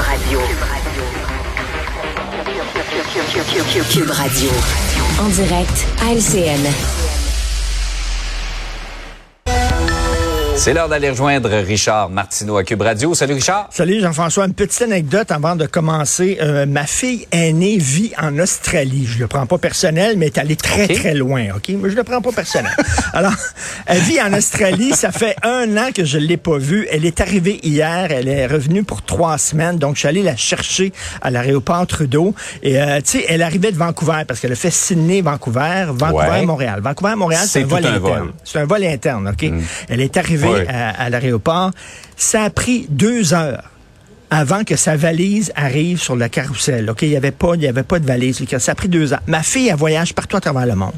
Radio. 0.00 0.40
Cube 3.90 4.10
Radio. 4.10 4.50
En 5.20 5.28
direct 5.28 5.86
à 6.00 6.12
LCN. 6.14 7.07
C'est 10.58 10.74
l'heure 10.74 10.88
d'aller 10.88 11.08
rejoindre 11.10 11.50
Richard 11.50 12.10
Martineau 12.10 12.56
à 12.56 12.64
Cube 12.64 12.82
Radio. 12.82 13.14
Salut 13.14 13.34
Richard. 13.34 13.68
Salut 13.70 14.00
Jean-François. 14.00 14.44
Une 14.44 14.54
petite 14.54 14.82
anecdote 14.82 15.30
avant 15.30 15.54
de 15.54 15.66
commencer. 15.66 16.36
Euh, 16.42 16.66
ma 16.66 16.84
fille 16.84 17.28
aînée 17.30 17.78
vit 17.78 18.12
en 18.20 18.36
Australie. 18.40 19.06
Je 19.06 19.20
le 19.20 19.28
prends 19.28 19.46
pas 19.46 19.58
personnel, 19.58 20.16
mais 20.18 20.26
elle 20.26 20.32
est 20.32 20.38
allée 20.38 20.56
très 20.56 20.88
très 20.88 21.14
loin. 21.14 21.46
Ok, 21.54 21.68
mais 21.80 21.88
je 21.90 21.94
le 21.94 22.02
prends 22.02 22.20
pas 22.20 22.32
personnel. 22.32 22.72
Alors, 23.12 23.34
elle 23.86 24.00
vit 24.00 24.20
en 24.20 24.32
Australie. 24.34 24.90
Ça 24.94 25.12
fait 25.12 25.36
un 25.44 25.76
an 25.76 25.90
que 25.94 26.04
je 26.04 26.18
l'ai 26.18 26.36
pas 26.36 26.58
vue. 26.58 26.88
Elle 26.90 27.06
est 27.06 27.20
arrivée 27.20 27.60
hier. 27.62 28.08
Elle 28.10 28.26
est 28.26 28.48
revenue 28.48 28.82
pour 28.82 29.02
trois 29.02 29.38
semaines. 29.38 29.78
Donc, 29.78 29.94
je 29.94 30.00
suis 30.00 30.08
allé 30.08 30.24
la 30.24 30.34
chercher 30.34 30.92
à 31.22 31.30
l'aéroport 31.30 31.86
Trudeau. 31.86 32.34
Et 32.64 32.82
euh, 32.82 32.96
tu 32.98 33.20
sais, 33.20 33.24
elle 33.28 33.42
arrivait 33.42 33.70
de 33.70 33.78
Vancouver 33.78 34.22
parce 34.26 34.40
qu'elle 34.40 34.52
a 34.52 34.56
fait 34.56 34.72
Sydney-Vancouver, 34.72 35.86
Ouais. 35.88 35.94
Vancouver-Montréal. 35.94 36.80
Vancouver-Montréal, 36.82 37.42
c'est 37.44 37.60
C'est 37.60 37.62
un 37.62 37.66
vol 37.66 37.86
interne. 37.86 38.26
Mm. 38.26 38.32
C'est 38.42 38.58
un 38.58 38.64
vol 38.66 38.84
interne. 38.84 39.28
Ok? 39.28 39.50
Elle 39.88 40.00
est 40.00 40.16
arrivée 40.16 40.47
À, 40.68 40.90
à 41.02 41.10
l'aéroport. 41.10 41.70
Ça 42.16 42.42
a 42.44 42.50
pris 42.50 42.86
deux 42.88 43.34
heures 43.34 43.64
avant 44.30 44.62
que 44.64 44.76
sa 44.76 44.96
valise 44.96 45.52
arrive 45.56 45.98
sur 46.00 46.14
le 46.16 46.28
carrousel. 46.28 46.90
OK, 46.90 47.02
il 47.02 47.08
y 47.08 47.16
avait 47.16 47.30
pas, 47.30 47.54
il 47.54 47.62
y 47.62 47.66
avait 47.68 47.82
pas 47.82 47.98
de 47.98 48.06
valise. 48.06 48.44
Ça 48.58 48.72
a 48.72 48.74
pris 48.74 48.88
deux 48.88 49.14
ans. 49.14 49.18
Ma 49.26 49.42
fille, 49.42 49.68
elle 49.68 49.76
voyage 49.76 50.12
partout 50.14 50.36
à 50.36 50.40
travers 50.40 50.66
le 50.66 50.74
monde. 50.74 50.92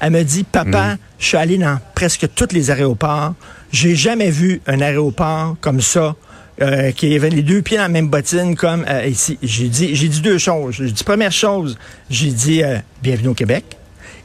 Elle 0.00 0.10
me 0.10 0.22
dit, 0.24 0.42
papa, 0.44 0.94
Mm. 0.94 0.98
je 1.18 1.26
suis 1.26 1.36
allé 1.36 1.58
dans 1.58 1.78
presque 1.94 2.26
tous 2.34 2.48
les 2.52 2.70
aéroports. 2.70 3.34
J'ai 3.72 3.94
jamais 3.94 4.30
vu 4.30 4.60
un 4.66 4.80
aéroport 4.80 5.56
comme 5.60 5.80
ça. 5.80 6.14
euh, 6.62 6.90
qui 6.90 7.14
avait 7.14 7.28
les 7.28 7.42
deux 7.42 7.60
pieds 7.60 7.76
dans 7.76 7.82
la 7.82 7.88
même 7.90 8.08
bottine 8.08 8.56
comme 8.56 8.82
euh, 8.88 9.04
ici. 9.06 9.38
J'ai 9.42 9.68
dit, 9.68 9.94
j'ai 9.94 10.08
dit 10.08 10.22
deux 10.22 10.38
choses. 10.38 10.76
J'ai 10.78 10.90
dit 10.90 11.04
première 11.04 11.30
chose, 11.30 11.76
j'ai 12.08 12.30
dit 12.30 12.62
euh, 12.62 12.78
bienvenue 13.02 13.28
au 13.28 13.34
Québec. 13.34 13.64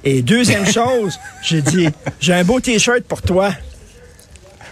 Et 0.06 0.22
deuxième 0.22 0.66
chose, 0.72 1.20
j'ai 1.44 1.62
dit 1.62 1.90
j'ai 2.22 2.34
un 2.34 2.46
beau 2.46 2.62
t-shirt 2.62 3.02
pour 3.04 3.22
toi. 3.22 3.52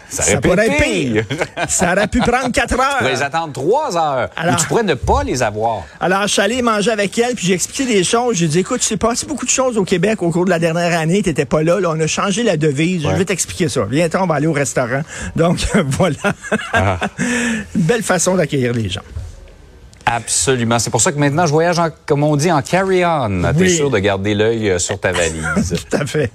Ça, 0.09 0.23
Ça 0.23 0.31
aurait 0.31 0.41
pu 0.41 0.49
pourrait 0.49 0.67
être 0.67 0.83
pire. 0.83 1.23
Ça 1.67 1.91
aurait 1.91 2.07
pu 2.07 2.19
prendre 2.19 2.51
quatre 2.51 2.69
Tu 2.69 2.75
pourrais 2.75 3.11
les 3.11 3.19
heures. 3.19 3.25
attendre 3.27 3.53
trois 3.53 3.95
heures. 3.95 4.29
Alors- 4.35 4.55
tu 4.55 4.65
pourrais 4.67 4.83
ne 4.83 4.95
pas 4.95 5.23
les 5.23 5.43
avoir. 5.43 5.83
Alors, 5.99 6.23
je 6.23 6.27
suis 6.33 6.41
allé 6.41 6.61
manger 6.61 6.91
avec 6.91 7.17
elle, 7.19 7.35
puis 7.35 7.45
j'ai 7.47 7.53
expliqué 7.53 7.85
des 7.85 8.03
choses. 8.03 8.35
J'ai 8.37 8.47
dit, 8.47 8.59
écoute, 8.59 8.79
tu 8.81 8.87
sais 8.87 8.97
passé 8.97 9.25
beaucoup 9.27 9.45
de 9.45 9.51
choses 9.51 9.77
au 9.77 9.83
Québec 9.83 10.21
au 10.23 10.31
cours 10.31 10.45
de 10.45 10.49
la 10.49 10.57
dernière 10.59 10.97
année. 10.99 11.21
T'étais 11.21 11.45
pas 11.45 11.61
là. 11.61 11.79
Là, 11.79 11.91
on 11.95 11.99
a 11.99 12.07
changé 12.07 12.41
la 12.43 12.57
devise. 12.57 13.03
Je 13.03 13.09
vais 13.09 13.25
t'expliquer 13.25 13.69
ça. 13.69 13.81
Viens, 13.89 14.07
on 14.19 14.25
va 14.25 14.35
aller 14.35 14.47
au 14.47 14.53
restaurant. 14.53 15.01
Donc, 15.35 15.59
voilà. 15.85 16.15
Ah. 16.73 16.97
Une 17.19 17.81
belle 17.81 18.03
façon 18.03 18.35
d'accueillir 18.35 18.73
les 18.73 18.89
gens. 18.89 19.01
Absolument. 20.05 20.79
C'est 20.79 20.89
pour 20.89 21.01
ça 21.01 21.11
que 21.11 21.19
maintenant, 21.19 21.45
je 21.45 21.51
voyage, 21.51 21.77
en, 21.77 21.89
comme 22.07 22.23
on 22.23 22.35
dit, 22.35 22.51
en 22.51 22.63
carry-on. 22.63 23.43
T'es 23.53 23.59
Oui. 23.59 23.75
sûr 23.75 23.91
de 23.91 23.99
garder 23.99 24.33
l'œil 24.33 24.71
euh, 24.71 24.79
sur 24.79 24.99
ta 24.99 25.11
valise. 25.11 25.75
Tout 25.89 25.97
à 25.97 26.05
fait. 26.07 26.31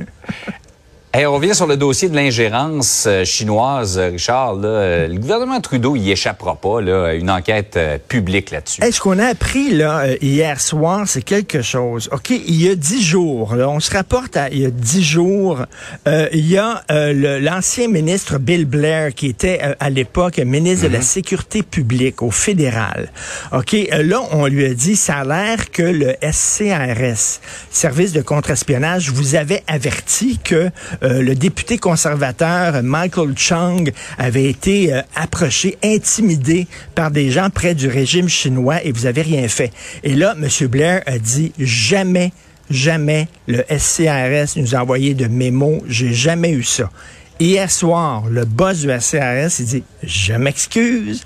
Hey, 1.17 1.27
on 1.27 1.35
revient 1.35 1.55
sur 1.55 1.69
le 1.69 1.77
dossier 1.77 2.09
de 2.09 2.17
l'ingérence 2.17 3.05
euh, 3.07 3.25
chinoise, 3.25 3.99
euh, 3.99 4.09
Richard. 4.09 4.55
Là, 4.55 5.07
le 5.07 5.17
gouvernement 5.17 5.61
Trudeau 5.61 5.95
y 5.95 6.11
échappera 6.11 6.57
pas 6.57 6.81
là, 6.81 7.05
à 7.05 7.13
une 7.13 7.31
enquête 7.31 7.77
euh, 7.77 7.99
publique 8.09 8.51
là-dessus. 8.51 8.83
Hey, 8.83 8.93
ce 8.93 9.01
qu'on 9.01 9.21
a 9.21 9.27
appris 9.27 9.71
là 9.71 10.09
hier 10.21 10.61
soir, 10.61 11.05
c'est 11.07 11.23
quelque 11.23 11.63
chose. 11.63 12.09
OK, 12.11 12.31
il 12.31 12.61
y 12.61 12.69
a 12.69 12.75
dix 12.75 13.01
jours, 13.01 13.55
là, 13.55 13.69
on 13.69 13.79
se 13.79 13.93
rapporte 13.93 14.37
à 14.37 14.49
il 14.51 14.59
y 14.59 14.67
a 14.67 14.71
dix 14.71 15.05
jours, 15.05 15.65
euh, 16.09 16.29
il 16.33 16.51
y 16.51 16.59
a 16.59 16.83
euh, 16.91 17.39
l'ancien 17.39 17.87
ministre 17.87 18.39
Bill 18.39 18.65
Blair 18.65 19.15
qui 19.15 19.29
était 19.29 19.61
à 19.79 19.91
l'époque 19.91 20.39
ministre 20.39 20.89
de 20.89 20.93
la 20.93 21.01
Sécurité 21.01 21.63
publique 21.63 22.23
au 22.23 22.33
fédéral. 22.33 23.13
OK, 23.53 23.77
là, 23.93 24.21
on 24.33 24.47
lui 24.47 24.67
a 24.67 24.75
dit, 24.75 24.97
ça 24.97 25.19
a 25.19 25.25
l'air 25.25 25.71
que 25.71 25.83
le 25.83 26.17
SCRS, 26.29 27.39
Service 27.71 28.13
de 28.13 28.21
contre-espionnage, 28.21 29.11
vous 29.11 29.37
avait 29.37 29.63
averti 29.69 30.41
que 30.43 30.71
euh, 31.05 31.21
le 31.21 31.35
député 31.35 31.77
conservateur 31.77 32.83
Michael 32.83 33.37
Chung 33.37 33.93
avait 34.17 34.45
été 34.45 34.95
euh, 34.95 35.03
approché, 35.15 35.77
intimidé 35.85 36.67
par 36.95 37.11
des 37.11 37.31
gens 37.31 37.51
près 37.51 37.75
du 37.75 37.89
régime 37.89 38.29
chinois 38.29 38.83
et 38.83 38.91
vous 38.91 39.05
avez 39.05 39.21
rien 39.21 39.47
fait. 39.49 39.71
Et 40.03 40.15
là, 40.15 40.35
M. 40.41 40.49
Blair 40.69 41.03
a 41.05 41.19
dit 41.19 41.53
jamais, 41.59 42.33
jamais 42.71 43.29
le 43.47 43.65
SCRS 43.69 44.57
nous 44.57 44.75
a 44.75 44.81
envoyé 44.81 45.13
de 45.13 45.27
mémo. 45.27 45.83
J'ai 45.87 46.15
jamais 46.15 46.53
eu 46.53 46.63
ça. 46.63 46.91
Hier 47.39 47.71
soir, 47.71 48.25
le 48.31 48.47
boss 48.47 48.81
du 48.81 48.89
SCRS, 48.89 49.59
il 49.59 49.67
dit, 49.67 49.85
je 50.03 50.33
m'excuse, 50.33 51.25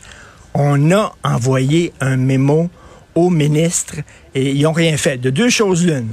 on 0.55 0.91
a 0.91 1.15
envoyé 1.23 1.93
un 2.01 2.17
mémo 2.17 2.69
au 3.15 3.31
ministre 3.31 3.95
et 4.35 4.51
ils 4.51 4.63
n'ont 4.63 4.73
rien 4.73 4.97
fait. 4.97 5.19
De 5.19 5.31
deux 5.31 5.51
choses 5.51 5.87
l'une. 5.87 6.09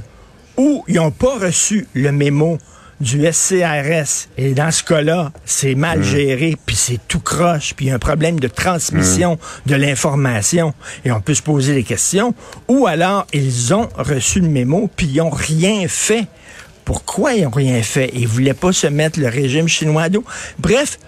Ou 0.56 0.84
ils 0.86 0.96
n'ont 0.96 1.10
pas 1.10 1.38
reçu 1.38 1.88
le 1.94 2.12
mémo 2.12 2.58
du 3.00 3.26
SCRS. 3.30 4.28
Et 4.38 4.54
dans 4.54 4.70
ce 4.70 4.82
cas-là, 4.82 5.32
c'est 5.44 5.74
mal 5.74 6.02
géré, 6.02 6.56
puis 6.64 6.76
c'est 6.76 7.00
tout 7.08 7.20
croche, 7.20 7.74
puis 7.74 7.86
il 7.86 7.88
y 7.88 7.92
a 7.92 7.94
un 7.96 7.98
problème 7.98 8.40
de 8.40 8.48
transmission 8.48 9.38
de 9.66 9.74
l'information. 9.74 10.72
Et 11.04 11.12
on 11.12 11.20
peut 11.20 11.34
se 11.34 11.42
poser 11.42 11.74
des 11.74 11.84
questions. 11.84 12.34
Ou 12.68 12.86
alors, 12.86 13.26
ils 13.32 13.74
ont 13.74 13.88
reçu 13.96 14.40
le 14.40 14.48
mémo, 14.48 14.90
puis 14.96 15.06
ils 15.06 15.16
n'ont 15.18 15.30
rien 15.30 15.86
fait. 15.88 16.26
Pourquoi 16.84 17.34
ils 17.34 17.44
n'ont 17.44 17.50
rien 17.50 17.82
fait? 17.82 18.10
Ils 18.14 18.28
voulaient 18.28 18.54
pas 18.54 18.72
se 18.72 18.86
mettre 18.86 19.18
le 19.20 19.28
régime 19.28 19.68
chinois 19.68 20.04
à 20.04 20.08
dos. 20.08 20.24
Bref, 20.58 20.98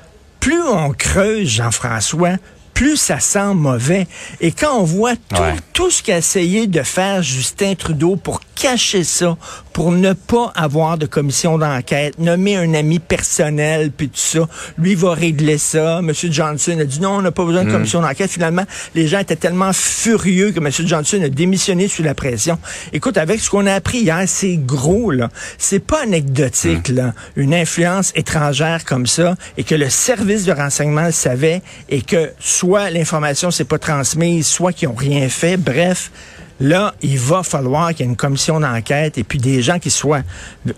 plus 0.40 0.62
on 0.62 0.90
creuse, 0.90 1.48
Jean-François, 1.48 2.36
plus 2.74 2.96
ça 2.96 3.18
sent 3.18 3.54
mauvais. 3.54 4.06
Et 4.40 4.52
quand 4.52 4.78
on 4.78 4.84
voit 4.84 5.14
tout, 5.16 5.40
Ouais. 5.42 5.54
tout 5.72 5.90
ce 5.90 6.00
qu'a 6.02 6.18
essayé 6.18 6.66
de 6.68 6.82
faire 6.82 7.22
Justin 7.22 7.74
Trudeau 7.74 8.14
pour 8.16 8.40
cacher 8.54 9.02
ça, 9.04 9.36
pour 9.78 9.92
ne 9.92 10.12
pas 10.12 10.50
avoir 10.56 10.98
de 10.98 11.06
commission 11.06 11.56
d'enquête, 11.56 12.18
nommer 12.18 12.56
un 12.56 12.74
ami 12.74 12.98
personnel, 12.98 13.92
puis 13.96 14.08
tout 14.08 14.18
ça, 14.18 14.48
lui 14.76 14.96
va 14.96 15.12
régler 15.14 15.56
ça. 15.56 16.00
M. 16.00 16.12
Johnson 16.12 16.76
a 16.80 16.84
dit 16.84 17.00
non, 17.00 17.10
on 17.10 17.22
n'a 17.22 17.30
pas 17.30 17.44
besoin 17.44 17.62
de 17.62 17.70
commission 17.70 18.00
d'enquête. 18.00 18.28
Finalement, 18.28 18.64
les 18.96 19.06
gens 19.06 19.20
étaient 19.20 19.36
tellement 19.36 19.72
furieux 19.72 20.50
que 20.50 20.58
M. 20.58 20.68
Johnson 20.84 21.22
a 21.22 21.28
démissionné 21.28 21.86
sous 21.86 22.02
la 22.02 22.16
pression. 22.16 22.58
Écoute, 22.92 23.18
avec 23.18 23.38
ce 23.38 23.50
qu'on 23.50 23.66
a 23.66 23.74
appris 23.74 23.98
hier, 23.98 24.24
c'est 24.26 24.56
gros, 24.56 25.12
là. 25.12 25.28
C'est 25.58 25.78
pas 25.78 26.02
anecdotique, 26.02 26.88
là. 26.88 27.14
Une 27.36 27.54
influence 27.54 28.10
étrangère 28.16 28.84
comme 28.84 29.06
ça, 29.06 29.36
et 29.58 29.62
que 29.62 29.76
le 29.76 29.90
service 29.90 30.44
de 30.44 30.50
renseignement 30.50 31.06
le 31.06 31.12
savait, 31.12 31.62
et 31.88 32.02
que 32.02 32.32
soit 32.40 32.90
l'information 32.90 33.52
s'est 33.52 33.62
pas 33.62 33.78
transmise, 33.78 34.44
soit 34.44 34.72
qu'ils 34.72 34.88
ont 34.88 34.94
rien 34.94 35.28
fait. 35.28 35.56
Bref, 35.56 36.10
là, 36.60 36.94
il 37.02 37.18
va 37.18 37.42
falloir 37.42 37.90
qu'il 37.90 38.00
y 38.00 38.02
ait 38.08 38.10
une 38.10 38.16
commission 38.16 38.60
d'enquête 38.60 39.18
et 39.18 39.24
puis 39.24 39.38
des 39.38 39.62
gens 39.62 39.78
qui 39.78 39.90
soient 39.90 40.22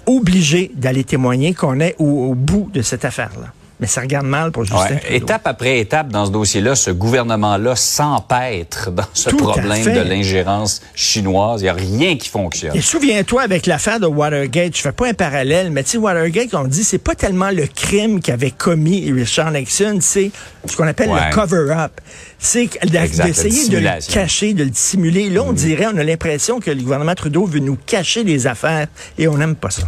obligés 0.06 0.70
d'aller 0.74 1.04
témoigner 1.04 1.54
qu'on 1.54 1.80
est 1.80 1.96
au, 1.98 2.34
bout 2.34 2.70
de 2.72 2.82
cette 2.82 3.04
affaire-là. 3.04 3.52
Mais 3.80 3.86
ça 3.86 4.02
regarde 4.02 4.26
mal 4.26 4.52
pour 4.52 4.64
Justin 4.64 4.80
Ouais. 4.82 4.98
Trudeau. 5.00 5.14
Étape 5.14 5.46
après 5.46 5.78
étape 5.78 6.08
dans 6.08 6.26
ce 6.26 6.30
dossier-là, 6.30 6.74
ce 6.74 6.91
gouvernement-là 6.91 7.74
s'empêtre 7.76 8.91
dans 8.91 9.04
ce 9.14 9.30
Tout 9.30 9.36
problème 9.38 9.84
de 9.84 10.00
l'ingérence 10.00 10.82
chinoise. 10.94 11.60
Il 11.62 11.64
n'y 11.64 11.68
a 11.70 11.74
rien 11.74 12.16
qui 12.16 12.28
fonctionne. 12.28 12.76
Et 12.76 12.80
souviens-toi, 12.80 13.42
avec 13.42 13.66
l'affaire 13.66 13.98
de 14.00 14.06
Watergate, 14.06 14.76
je 14.76 14.82
fais 14.82 14.92
pas 14.92 15.08
un 15.08 15.14
parallèle, 15.14 15.70
mais 15.70 15.82
tu 15.82 15.91
sais, 15.92 15.98
Watergate, 15.98 16.54
on 16.54 16.64
dit, 16.64 16.84
c'est 16.84 16.98
pas 16.98 17.14
tellement 17.14 17.50
le 17.50 17.66
crime 17.66 18.20
qu'avait 18.20 18.50
commis 18.50 19.10
Richard 19.10 19.50
Nixon, 19.52 19.98
c'est 20.00 20.30
ce 20.66 20.76
qu'on 20.76 20.86
appelle 20.86 21.08
Ouais. 21.10 21.28
le 21.30 21.34
cover-up. 21.34 21.92
C'est 22.38 22.68
d'essayer 22.86 23.68
de 23.68 23.78
le 23.78 24.12
cacher, 24.12 24.54
de 24.54 24.64
le 24.64 24.70
dissimuler. 24.70 25.30
Là, 25.30 25.42
on 25.42 25.52
dirait, 25.52 25.86
on 25.92 25.97
a 25.97 26.04
l'impression 26.04 26.60
que 26.60 26.70
le 26.70 26.82
gouvernement 26.82 27.14
Trudeau 27.14 27.47
veut 27.47 27.60
nous 27.60 27.76
cacher 27.86 28.24
des 28.24 28.47
affaires 28.47 28.86
et 29.18 29.26
on 29.28 29.36
n'aime 29.38 29.56
pas 29.56 29.70
ça. 29.70 29.84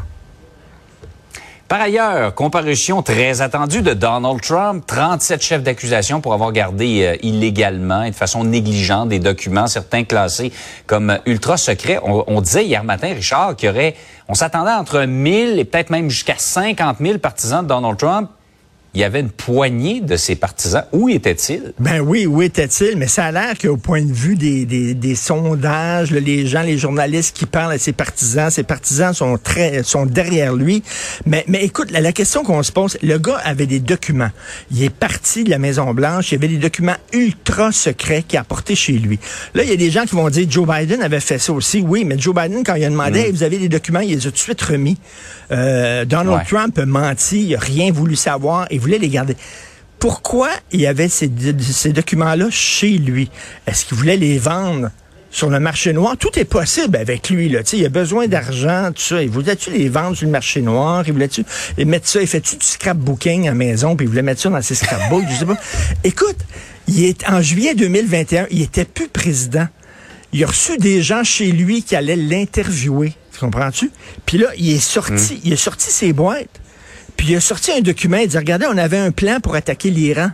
Par 1.73 1.81
ailleurs, 1.81 2.35
comparution 2.35 3.01
très 3.01 3.41
attendue 3.41 3.81
de 3.81 3.95
Donald 3.95 4.43
Trump, 4.43 4.85
37 4.87 5.41
chefs 5.41 5.63
d'accusation 5.63 6.21
pour 6.21 6.35
avoir 6.35 6.53
gardé 6.53 7.03
euh, 7.03 7.17
illégalement 7.23 8.03
et 8.03 8.11
de 8.11 8.15
façon 8.15 8.45
négligente 8.45 9.09
des 9.09 9.21
documents, 9.21 9.67
certains 9.67 10.05
classés 10.05 10.53
comme 10.87 11.19
ultra 11.25 11.57
secrets. 11.57 11.99
On, 12.05 12.25
on 12.27 12.43
disait 12.43 12.67
hier 12.67 12.85
matin, 12.85 13.15
Richard, 13.15 13.57
qu'il 13.57 13.69
y 13.69 13.73
aurait, 13.73 13.97
on 14.29 14.35
s'attendait 14.35 14.71
entre 14.71 15.07
1000 15.07 15.59
et 15.59 15.65
peut-être 15.65 15.89
même 15.89 16.11
jusqu'à 16.11 16.35
50 16.37 16.99
000 17.01 17.17
partisans 17.17 17.63
de 17.63 17.69
Donald 17.69 17.97
Trump. 17.97 18.29
Il 18.95 19.01
y 19.01 19.05
avait 19.05 19.21
une 19.21 19.31
poignée 19.31 20.03
de 20.03 20.17
ces 20.17 20.35
partisans. 20.37 20.85
Où 20.93 21.09
étaient-ils? 21.09 21.73
Ben 21.79 22.01
oui, 22.01 22.27
où 22.27 22.43
était-il? 22.43 22.97
Mais 22.99 23.07
ça 23.07 23.25
a 23.25 23.33
l'air 23.33 23.55
qu'au 23.59 23.79
point 23.79 24.03
de 24.03 24.13
vue 24.13 24.37
des, 24.37 24.67
des, 24.67 24.93
des 24.93 25.15
sondages, 25.15 26.11
là, 26.11 26.21
les 26.21 26.47
gens, 26.47 26.61
les 26.61 26.77
journalistes 26.77 27.35
qui 27.35 27.47
parlent 27.47 27.73
à 27.73 27.79
ses 27.79 27.93
partisans, 27.95 28.51
ses 28.51 28.65
partisans 28.65 29.15
sont 29.15 29.39
très 29.43 29.83
sont 29.83 30.05
derrière 30.05 30.53
lui. 30.55 30.83
Mais, 31.25 31.43
mais 31.49 31.65
écoute, 31.65 31.91
la, 31.91 32.01
la 32.01 32.13
question 32.13 32.45
qu'on 32.45 32.63
se 32.63 32.71
pose, 32.71 32.99
le 33.03 33.17
gars 33.17 33.41
avait 33.45 33.65
des 33.67 33.81
documents. 33.81 34.31
Il 34.71 34.83
est 34.83 34.91
parti 34.95 35.45
de 35.45 35.49
la 35.51 35.59
Maison 35.59 35.95
Blanche, 35.95 36.31
il 36.31 36.35
y 36.35 36.39
avait 36.39 36.49
des 36.49 36.59
documents 36.59 36.97
ultra 37.15 37.73
secrets 37.73 38.23
qu'il 38.29 38.37
a 38.37 38.43
apportés 38.43 38.75
chez 38.75 38.93
lui. 38.93 39.19
Là, 39.55 39.63
il 39.63 39.71
y 39.71 39.73
a 39.73 39.77
des 39.77 39.91
gens 39.91 40.05
qui 40.05 40.17
vont 40.17 40.29
dire 40.29 40.47
Joe 40.51 40.69
Biden 40.69 41.01
avait 41.01 41.21
fait 41.21 41.39
ça 41.39 41.55
aussi. 41.55 41.81
Oui, 41.81 42.05
mais 42.05 42.19
Joe 42.19 42.35
Biden, 42.35 42.63
quand 42.63 42.75
il 42.75 42.85
a 42.85 42.91
demandé, 42.91 43.21
Hey, 43.21 43.33
vous 43.33 43.43
avez 43.43 43.57
des 43.57 43.69
documents, 43.71 44.01
il 44.01 44.11
les 44.11 44.19
a 44.19 44.31
tout 44.31 44.31
de 44.33 44.37
suite 44.39 44.61
remis. 44.61 44.99
Euh, 45.51 46.05
Donald 46.05 46.33
Ouais. 46.39 46.45
Trump 46.49 46.79
a 46.79 46.87
menti, 46.87 47.43
il 47.49 47.55
a 47.55 47.59
rien 47.59 47.93
voulu 47.93 48.17
savoir, 48.17 48.67
il 48.71 48.81
voulait 48.83 48.99
les 48.99 49.09
garder 49.09 49.37
Pourquoi 49.99 50.51
il 50.71 50.81
y 50.81 50.87
avait 50.87 51.09
ces, 51.09 51.31
ces 51.61 51.93
documents-là 51.93 52.47
chez 52.51 52.99
lui? 52.99 53.31
Est-ce 53.67 53.87
qu'il 53.87 53.97
voulait 53.97 54.17
les 54.17 54.39
vendre 54.39 54.91
sur 55.31 55.49
le 55.49 55.61
marché 55.61 55.93
noir? 55.93 56.17
Tout 56.17 56.39
est 56.39 56.45
possible 56.45 56.97
avec 56.97 57.31
lui. 57.31 57.49
Là. 57.49 57.61
il 57.73 57.85
a 57.85 57.89
besoin 57.89 58.27
d'argent, 58.29 58.91
tout 58.95 59.03
ça. 59.03 59.23
Il 59.23 59.31
voulait-tu 59.31 59.71
les 59.71 59.89
vendre 59.89 60.17
sur 60.17 60.27
le 60.27 60.33
marché 60.33 60.61
noir? 60.61 61.05
Il 61.07 61.13
voulait-tu 61.13 61.45
mettre 61.79 62.09
ça? 62.09 62.21
Il 62.21 62.27
fait-tu 62.27 62.57
du 62.57 62.67
scrapbooking 62.67 63.49
à 63.49 63.55
maison? 63.55 63.97
Puis 63.97 64.07
il 64.07 64.09
voulait 64.09 64.23
mettre 64.23 64.41
ça 64.41 64.51
dans 64.51 64.63
ses 64.63 64.75
scrapbooks? 64.75 65.25
je 65.31 65.39
sais 65.39 65.47
pas. 65.47 65.57
Écoute, 66.05 66.39
il 66.89 67.05
est, 67.05 67.29
en 67.29 67.41
juillet 67.41 67.75
2021, 67.75 68.47
il 68.51 68.63
était 68.63 68.85
plus 68.85 69.09
président. 69.09 69.67
Il 70.33 70.43
a 70.45 70.47
reçu 70.47 70.77
des 70.79 71.03
gens 71.03 71.25
chez 71.25 71.53
lui 71.53 71.83
qui 71.83 71.95
allaient 71.95 72.17
l'interviewer. 72.17 73.13
Tu 73.33 73.39
comprends-tu? 73.39 73.91
Puis 74.25 74.39
là, 74.39 74.49
il 74.57 74.71
est 74.71 74.81
sorti, 74.81 75.35
hmm. 75.35 75.41
il 75.45 75.53
a 75.53 75.57
sorti 75.57 75.91
ses 75.91 76.13
boîtes. 76.13 76.61
Puis 77.17 77.29
il 77.29 77.37
a 77.37 77.41
sorti 77.41 77.73
un 77.73 77.81
document. 77.81 78.19
Il 78.19 78.29
dit, 78.29 78.37
regardez, 78.37 78.67
on 78.69 78.79
avait 78.79 78.99
un 78.99 79.11
plan 79.11 79.41
pour 79.41 79.55
attaquer 79.55 79.91
l'Iran 79.91 80.31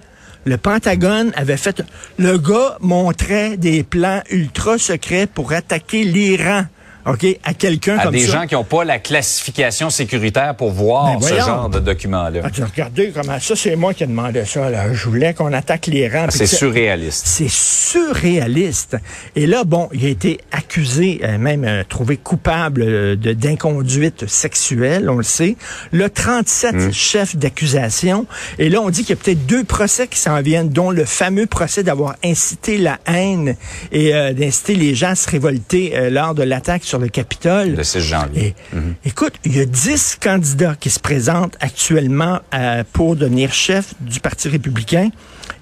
le 0.49 0.57
Pentagone 0.57 1.33
avait 1.37 1.57
fait... 1.57 1.83
Le 2.19 2.39
gars 2.39 2.79
montrait 2.81 3.57
des 3.57 3.83
plans 3.83 4.23
ultra 4.31 4.79
secrets 4.79 5.27
pour 5.27 5.53
attaquer 5.53 6.05
l'Iran. 6.05 6.65
OK, 7.07 7.25
à 7.45 7.55
quelqu'un 7.55 7.97
comme 7.97 8.03
ça. 8.03 8.09
À 8.09 8.11
des 8.11 8.27
gens 8.27 8.47
qui 8.47 8.55
n'ont 8.55 8.65
pas 8.65 8.85
la 8.85 8.99
classification 8.99 9.89
sécuritaire 9.89 10.55
pour 10.55 10.71
voir 10.71 11.19
ben, 11.19 11.27
ce 11.27 11.35
genre 11.35 11.69
de 11.71 11.79
document-là. 11.79 12.41
Ah, 12.45 12.49
regardez 12.71 13.13
comment 13.15 13.39
ça, 13.41 13.57
c'est 13.57 13.77
moi 13.77 13.95
qui 13.95 14.05
ai 14.05 14.07
demandé 14.07 14.45
ça. 14.45 14.69
Là. 14.69 14.93
Je 14.93 15.09
voulais 15.09 15.33
qu'on 15.33 15.53
attaque 15.53 15.87
l'Iran. 15.87 16.27
Ah, 16.29 16.31
c'est 16.31 16.47
surréaliste. 16.47 17.27
C'est 17.27 17.49
surréaliste. 17.49 18.97
Et 19.37 19.47
là, 19.47 19.65
bon, 19.65 19.89
il 19.93 20.05
a 20.05 20.09
été 20.09 20.41
accusé, 20.53 21.21
euh, 21.23 21.39
même 21.39 21.65
euh, 21.65 21.83
trouvé 21.89 22.17
coupable 22.17 22.83
euh, 22.83 23.17
d'inconduite 23.17 24.29
sexuelle, 24.29 25.09
on 25.09 25.17
le 25.17 25.23
sait. 25.23 25.57
Là, 25.93 26.11
37 26.11 26.75
hmm. 26.75 26.93
chefs 26.93 27.37
d'accusation. 27.37 28.27
Et 28.59 28.69
là, 28.69 28.83
on 28.83 28.91
dit 28.91 29.03
qu'il 29.03 29.17
y 29.17 29.19
a 29.19 29.23
peut-être 29.23 29.47
deux 29.47 29.65
procès 29.65 30.09
qui 30.09 30.19
s'en 30.19 30.41
viennent, 30.43 30.69
dont 30.69 30.91
le 30.91 31.05
fameux 31.05 31.47
procès 31.47 31.83
d'avoir 31.83 32.17
incité 32.25 32.77
la 32.77 32.99
haine 33.07 33.57
et 33.93 34.13
d'inciter 34.35 34.75
les 34.75 34.95
gens 34.95 35.11
à 35.11 35.15
se 35.15 35.29
révolter 35.31 36.11
lors 36.11 36.35
de 36.35 36.43
l'attaque 36.43 36.85
sur 36.89 36.99
le 36.99 37.09
Capitole. 37.09 37.75
Le 37.75 37.85
6 37.85 38.01
janvier. 38.01 38.55
Mhm. 38.73 38.95
Écoute, 39.05 39.35
il 39.45 39.57
y 39.57 39.61
a 39.61 39.67
10 39.67 40.19
candidats 40.21 40.75
qui 40.79 40.91
se 40.91 40.99
présentent 40.99 41.57
actuellement 41.61 42.41
euh, 42.55 42.83
pour 42.93 43.15
devenir 43.15 43.53
chef 43.53 43.95
du 44.01 44.21
Parti 44.21 44.49
républicain. 44.49 45.11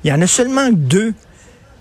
Il 0.05 0.11
y 0.11 0.13
en 0.13 0.23
a 0.23 0.27
seulement 0.27 0.71
deux 0.73 1.15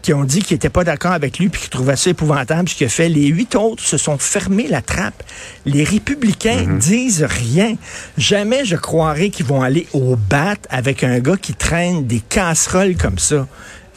qui 0.01 0.13
ont 0.13 0.23
dit 0.23 0.41
qu'ils 0.41 0.55
n'étaient 0.55 0.69
pas 0.69 0.83
d'accord 0.83 1.13
avec 1.13 1.39
lui 1.39 1.49
puis 1.49 1.61
qui 1.61 1.69
trouvaient 1.69 1.95
ça 1.95 2.11
épouvantable 2.11 2.69
ce 2.69 2.75
qu'il 2.75 2.85
a 2.87 2.89
fait. 2.89 3.09
Les 3.09 3.27
huit 3.27 3.55
autres 3.55 3.83
se 3.83 3.97
sont 3.97 4.17
fermés 4.17 4.67
la 4.67 4.81
trappe. 4.81 5.23
Les 5.65 5.83
républicains 5.83 6.65
mhm. 6.65 6.79
disent 6.79 7.23
rien. 7.23 7.75
Jamais 8.17 8.65
je 8.65 8.75
croirais 8.75 9.29
qu'ils 9.29 9.45
vont 9.45 9.61
aller 9.61 9.87
au 9.93 10.15
bat 10.15 10.55
avec 10.69 11.03
un 11.03 11.19
gars 11.19 11.37
qui 11.37 11.53
traîne 11.53 12.05
des 12.05 12.19
casseroles 12.19 12.97
comme 12.97 13.19
ça. 13.19 13.47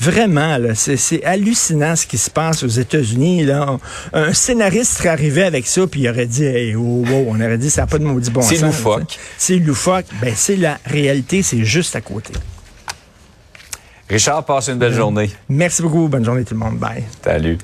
Vraiment, 0.00 0.56
c'est 0.75 1.25
hallucinant 1.25 1.97
ce 1.97 2.06
qui 2.06 2.19
se 2.19 2.31
passe 2.31 2.62
aux 2.62 2.69
États-Unis. 2.69 3.45
Là. 3.45 3.79
Un 4.12 4.33
scénariste 4.33 4.99
serait 4.99 5.09
arrivé 5.09 5.43
avec 5.43 5.67
ça, 5.67 5.87
puis 5.87 6.03
il 6.03 6.09
aurait 6.09 6.27
dit, 6.27 6.45
hey, 6.45 6.77
oh, 6.77 7.05
oh, 7.11 7.25
on 7.29 7.35
aurait 7.35 7.59
dit, 7.59 7.69
ça 7.69 7.83
n'a 7.83 7.87
pas 7.89 7.99
de 7.99 8.05
maudit 8.05 8.31
bon 8.31 8.43
sens. 8.43 8.50
C'est 8.50 8.65
loufoque. 8.65 9.19
C'est 9.37 9.56
loufoque. 9.56 10.06
Ben, 10.21 10.33
c'est 10.37 10.56
la 10.56 10.79
réalité, 10.85 11.43
c'est 11.43 11.65
juste 11.65 11.97
à 11.97 12.00
côté. 12.00 12.33
Richard, 14.09 14.45
passe 14.45 14.69
une 14.69 14.79
belle 14.79 14.95
journée. 14.95 15.31
Merci 15.49 15.83
beaucoup. 15.83 16.09
Bonne 16.09 16.25
journée 16.25 16.45
tout 16.45 16.55
le 16.55 16.61
monde. 16.61 16.79
Bye. 16.79 17.05
Salut. 17.23 17.59